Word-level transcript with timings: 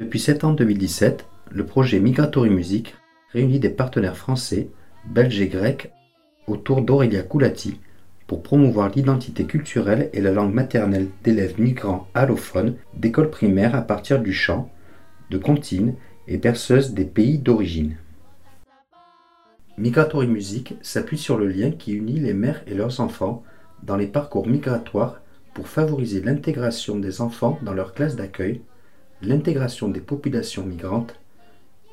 Depuis 0.00 0.20
septembre 0.20 0.56
2017, 0.56 1.26
le 1.50 1.66
projet 1.66 2.00
Migratory 2.00 2.48
Music 2.48 2.94
réunit 3.32 3.58
des 3.58 3.68
partenaires 3.68 4.16
français, 4.16 4.70
belges 5.04 5.40
et 5.40 5.48
grecs 5.48 5.92
autour 6.46 6.80
d'Aurélia 6.80 7.22
Coulati 7.22 7.80
pour 8.26 8.42
promouvoir 8.42 8.90
l'identité 8.94 9.44
culturelle 9.44 10.08
et 10.12 10.20
la 10.20 10.32
langue 10.32 10.54
maternelle 10.54 11.08
d'élèves 11.22 11.60
migrants 11.60 12.08
allophones 12.14 12.76
d'écoles 12.94 13.30
primaires 13.30 13.74
à 13.74 13.82
partir 13.82 14.20
du 14.20 14.32
chant, 14.32 14.70
de 15.30 15.38
comptines 15.38 15.94
et 16.28 16.38
berceuses 16.38 16.92
des 16.92 17.04
pays 17.04 17.38
d'origine. 17.38 17.96
Migratory 19.78 20.26
Music 20.26 20.74
s'appuie 20.80 21.18
sur 21.18 21.36
le 21.36 21.48
lien 21.48 21.70
qui 21.70 21.92
unit 21.92 22.18
les 22.18 22.32
mères 22.32 22.62
et 22.66 22.74
leurs 22.74 23.00
enfants 23.00 23.42
dans 23.82 23.96
les 23.96 24.06
parcours 24.06 24.46
migratoires 24.46 25.20
pour 25.52 25.68
favoriser 25.68 26.22
l'intégration 26.22 26.98
des 26.98 27.20
enfants 27.20 27.58
dans 27.62 27.74
leur 27.74 27.92
classe 27.92 28.16
d'accueil, 28.16 28.62
l'intégration 29.22 29.88
des 29.88 30.00
populations 30.00 30.64
migrantes 30.64 31.18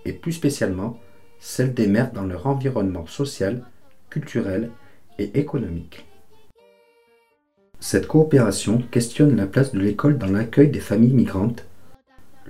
et 0.06 0.14
plus 0.14 0.34
spécialement 0.34 0.98
celle 1.40 1.74
des 1.74 1.88
mères 1.88 2.14
dans 2.14 2.24
leur 2.24 2.48
environnement 2.48 3.06
social, 3.06 3.64
culturel 4.10 4.70
et 5.20 5.38
économique. 5.38 6.06
Cette 7.80 8.08
coopération 8.08 8.82
questionne 8.92 9.36
la 9.36 9.46
place 9.46 9.74
de 9.74 9.80
l'école 9.80 10.18
dans 10.18 10.32
l'accueil 10.32 10.70
des 10.70 10.80
familles 10.80 11.14
migrantes, 11.14 11.66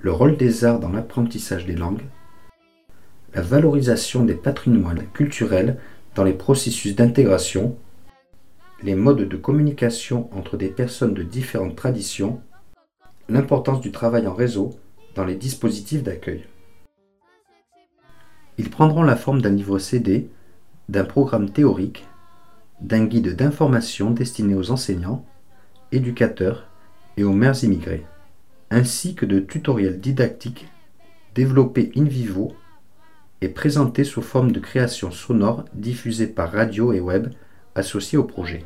le 0.04 0.12
rôle 0.12 0.36
des 0.36 0.66
arts 0.66 0.80
dans 0.80 0.90
l'apprentissage 0.90 1.64
des 1.64 1.74
langues, 1.74 2.02
la 3.32 3.40
valorisation 3.40 4.22
des 4.22 4.34
patrimoines 4.34 5.06
culturels 5.14 5.78
dans 6.14 6.24
les 6.24 6.34
processus 6.34 6.94
d'intégration, 6.94 7.78
les 8.82 8.96
modes 8.96 9.26
de 9.26 9.36
communication 9.38 10.28
entre 10.36 10.58
des 10.58 10.68
personnes 10.68 11.14
de 11.14 11.22
différentes 11.22 11.74
traditions, 11.74 12.42
l'importance 13.30 13.80
du 13.80 13.92
travail 13.92 14.26
en 14.26 14.34
réseau 14.34 14.74
dans 15.14 15.24
les 15.24 15.36
dispositifs 15.36 16.02
d'accueil. 16.02 16.44
Ils 18.58 18.68
prendront 18.68 19.04
la 19.04 19.16
forme 19.16 19.40
d'un 19.40 19.54
livre 19.54 19.78
CD, 19.78 20.28
d'un 20.90 21.04
programme 21.04 21.48
théorique, 21.48 22.06
d'un 22.82 23.06
guide 23.06 23.34
d'information 23.34 24.10
destiné 24.10 24.54
aux 24.54 24.70
enseignants, 24.70 25.24
éducateurs 25.92 26.66
et 27.16 27.24
aux 27.24 27.32
mères 27.32 27.64
immigrées, 27.64 28.04
ainsi 28.70 29.14
que 29.14 29.26
de 29.26 29.40
tutoriels 29.40 30.00
didactiques 30.00 30.68
développés 31.34 31.92
in 31.96 32.04
vivo 32.04 32.54
et 33.40 33.48
présentés 33.48 34.04
sous 34.04 34.22
forme 34.22 34.52
de 34.52 34.60
créations 34.60 35.10
sonores 35.10 35.64
diffusées 35.74 36.26
par 36.26 36.52
radio 36.52 36.92
et 36.92 37.00
web 37.00 37.28
associées 37.74 38.18
au 38.18 38.24
projet. 38.24 38.64